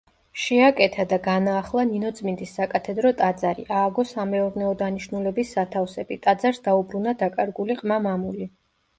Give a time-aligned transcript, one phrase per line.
[0.43, 8.49] შეაკეთა და განაახლა ნინოწმინდის საკათედრო ტაძარი, ააგო სამეურნეო დანიშნულების სათავსები, ტაძარს დაუბრუნა დაკარგული ყმა-მამული.